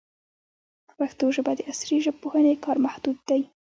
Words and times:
په 0.87 0.93
پښتو 0.99 1.25
ژبه 1.35 1.51
د 1.55 1.59
عصري 1.71 1.97
ژبپوهنې 2.05 2.53
کار 2.63 2.77
محدود 2.85 3.17
دی. 3.29 3.41